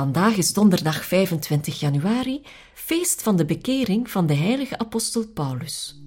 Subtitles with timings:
[0.00, 2.42] Vandaag is donderdag 25 januari,
[2.74, 6.02] feest van de bekering van de heilige apostel Paulus.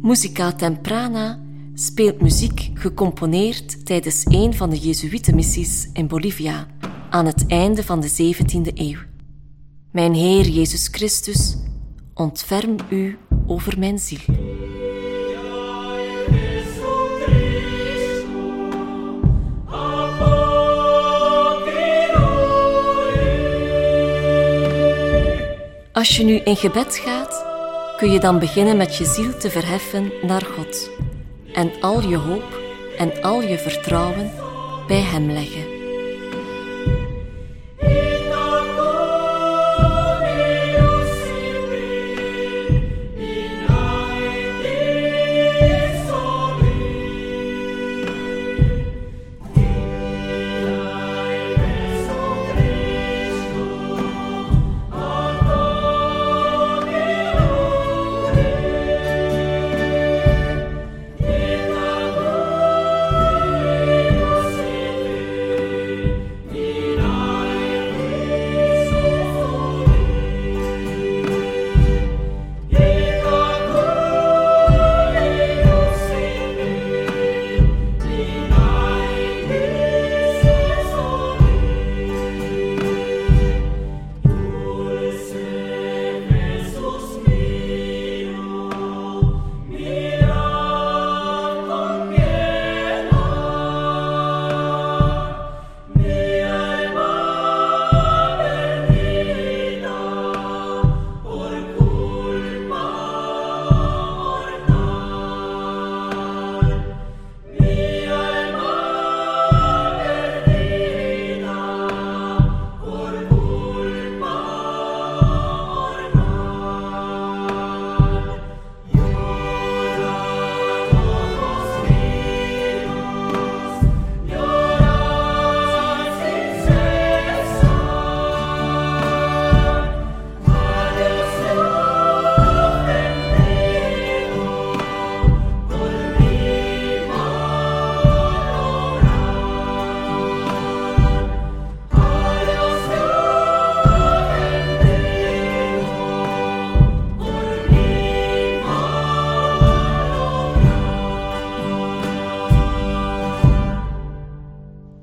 [0.00, 6.66] Musica Temprana speelt muziek gecomponeerd tijdens een van de Jezuïetenmissies in Bolivia
[7.10, 8.98] aan het einde van de 17e eeuw.
[9.90, 11.56] Mijn Heer Jezus Christus,
[12.14, 14.18] ontferm u over mijn ziel.
[25.92, 27.44] Als je nu in gebed gaat,
[27.96, 30.90] kun je dan beginnen met je ziel te verheffen naar God
[31.52, 32.60] en al je hoop
[32.98, 34.30] en al je vertrouwen
[34.86, 35.71] bij Hem leggen.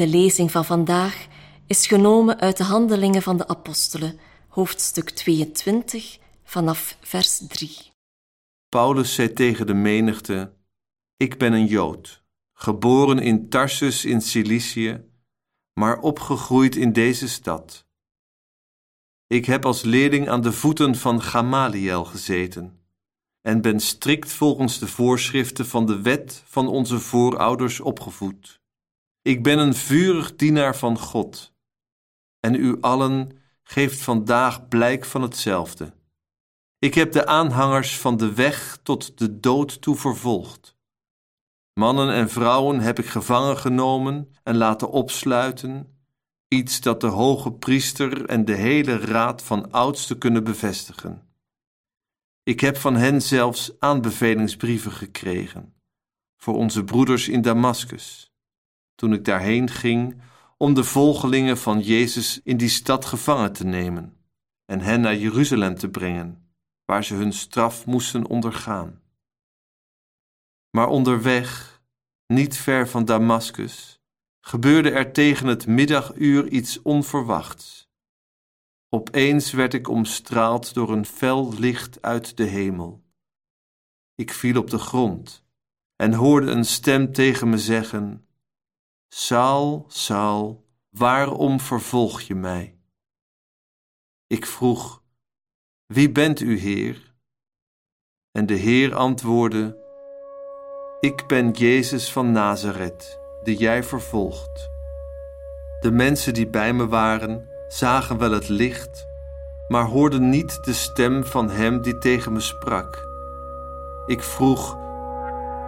[0.00, 1.26] De lezing van vandaag
[1.66, 4.18] is genomen uit de Handelingen van de Apostelen,
[4.48, 7.76] hoofdstuk 22, vanaf vers 3.
[8.68, 10.52] Paulus zei tegen de menigte:
[11.16, 12.22] Ik ben een Jood,
[12.52, 15.04] geboren in Tarsus in Cilicië,
[15.72, 17.86] maar opgegroeid in deze stad.
[19.26, 22.80] Ik heb als leerling aan de voeten van Gamaliel gezeten
[23.40, 28.59] en ben strikt volgens de voorschriften van de wet van onze voorouders opgevoed.
[29.22, 31.52] Ik ben een vurig dienaar van God.
[32.38, 35.92] En u allen geeft vandaag blijk van hetzelfde.
[36.78, 40.76] Ik heb de aanhangers van de weg tot de dood toe vervolgd.
[41.72, 45.98] Mannen en vrouwen heb ik gevangen genomen en laten opsluiten,
[46.48, 51.28] iets dat de hoge priester en de hele raad van oudsten kunnen bevestigen.
[52.42, 55.74] Ik heb van hen zelfs aanbevelingsbrieven gekregen
[56.36, 58.29] voor onze broeders in Damaskus
[59.00, 60.20] toen ik daarheen ging
[60.56, 64.16] om de volgelingen van Jezus in die stad gevangen te nemen
[64.64, 66.52] en hen naar Jeruzalem te brengen,
[66.84, 69.00] waar ze hun straf moesten ondergaan.
[70.70, 71.82] Maar onderweg,
[72.26, 74.00] niet ver van Damaskus,
[74.40, 77.90] gebeurde er tegen het middaguur iets onverwachts.
[78.88, 83.02] Opeens werd ik omstraald door een fel licht uit de hemel.
[84.14, 85.44] Ik viel op de grond
[85.96, 88.24] en hoorde een stem tegen me zeggen:
[89.12, 92.78] Saul, Saul, waarom vervolg je mij?
[94.26, 95.02] Ik vroeg,
[95.86, 97.14] wie bent u, Heer?
[98.32, 99.78] En de Heer antwoordde,
[101.00, 104.68] ik ben Jezus van Nazareth, die jij vervolgt.
[105.80, 109.06] De mensen die bij me waren, zagen wel het licht,
[109.68, 113.06] maar hoorden niet de stem van hem die tegen me sprak.
[114.06, 114.76] Ik vroeg,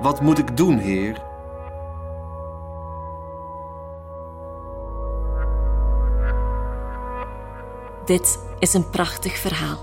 [0.00, 1.27] wat moet ik doen, Heer?
[8.08, 9.78] Dit is een prachtig verhaal.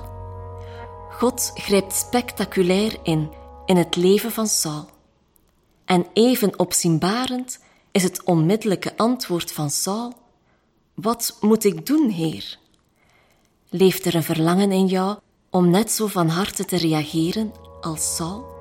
[1.09, 3.29] God grijpt spectaculair in
[3.65, 4.89] in het leven van Saul.
[5.85, 7.59] En even opzienbarend
[7.91, 10.13] is het onmiddellijke antwoord van Saul:
[10.93, 12.57] Wat moet ik doen, Heer?
[13.69, 15.17] Leeft er een verlangen in jou
[15.49, 18.54] om net zo van harte te reageren als Saul?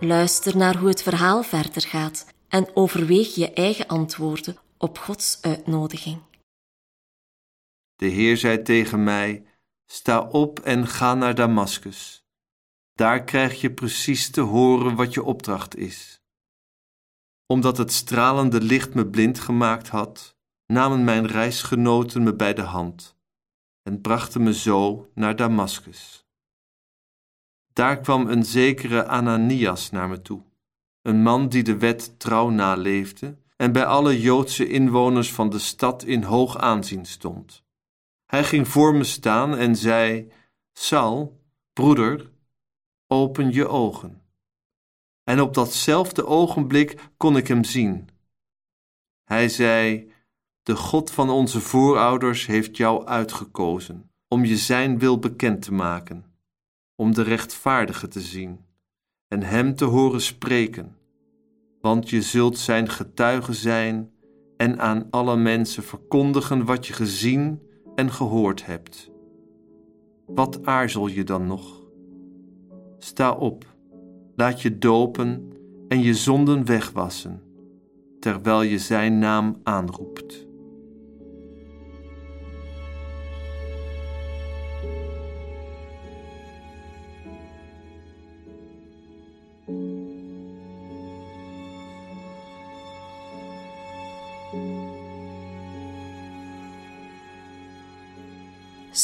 [0.00, 6.22] Luister naar hoe het verhaal verder gaat en overweeg je eigen antwoorden op Gods uitnodiging.
[7.96, 9.44] De Heer zei tegen mij:
[9.86, 12.26] Sta op en ga naar Damaskus.
[12.94, 16.22] Daar krijg je precies te horen wat je opdracht is.
[17.46, 20.36] Omdat het stralende licht me blind gemaakt had,
[20.66, 23.16] namen mijn reisgenoten me bij de hand
[23.82, 26.27] en brachten me zo naar Damaskus.
[27.78, 30.42] Daar kwam een zekere Ananias naar me toe,
[31.02, 36.02] een man die de wet trouw naleefde en bij alle Joodse inwoners van de stad
[36.02, 37.64] in hoog aanzien stond.
[38.26, 40.32] Hij ging voor me staan en zei:
[40.72, 41.40] Saul,
[41.72, 42.30] broeder,
[43.06, 44.22] open je ogen.
[45.24, 48.08] En op datzelfde ogenblik kon ik hem zien.
[49.24, 50.12] Hij zei:
[50.62, 56.27] De God van onze voorouders heeft jou uitgekozen om je zijn wil bekend te maken
[57.00, 58.58] om de rechtvaardige te zien
[59.28, 60.96] en hem te horen spreken,
[61.80, 64.10] want je zult zijn getuige zijn
[64.56, 67.62] en aan alle mensen verkondigen wat je gezien
[67.94, 69.10] en gehoord hebt.
[70.26, 71.86] Wat aarzel je dan nog?
[72.98, 73.64] Sta op,
[74.36, 75.52] laat je dopen
[75.88, 77.42] en je zonden wegwassen,
[78.20, 80.47] terwijl je zijn naam aanroept.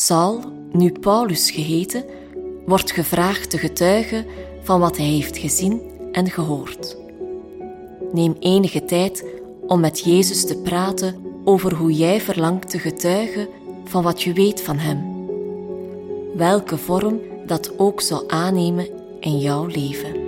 [0.04, 0.40] Saul,
[0.72, 2.04] nu Paulus geheten,
[2.66, 4.26] wordt gevraagd te getuigen
[4.62, 5.80] van wat hij heeft gezien
[6.12, 6.96] en gehoord.
[8.12, 9.24] Neem enige tijd
[9.66, 13.48] om met Jezus te praten over hoe jij verlangt te getuigen
[13.84, 15.28] van wat je weet van Hem.
[16.36, 18.86] Welke vorm dat ook zal aannemen
[19.20, 20.23] in jouw leven.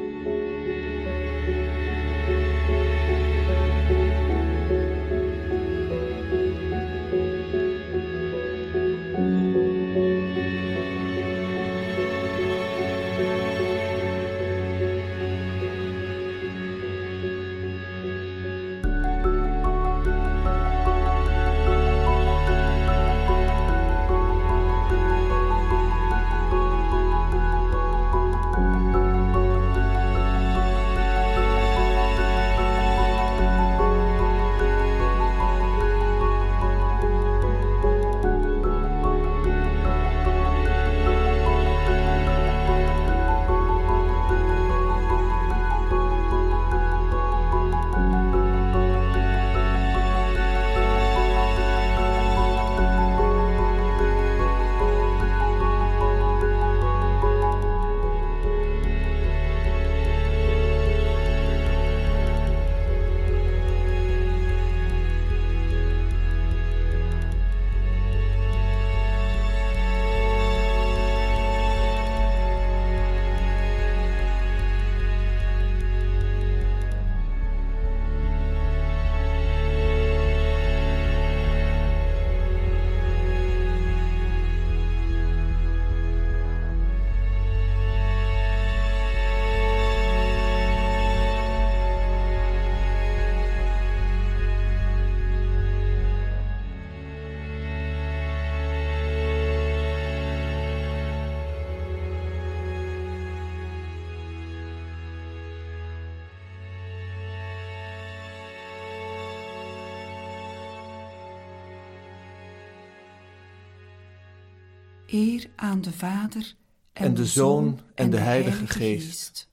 [115.16, 116.54] Eer aan de Vader
[116.92, 119.49] en de Zoon en de Heilige Geest.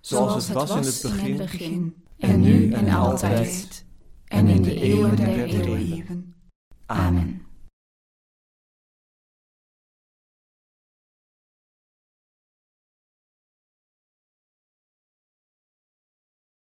[0.00, 3.84] Zoals het was in het begin, en nu en altijd,
[4.24, 6.34] en in de eeuwen der eeuwen.
[6.86, 7.39] Amen.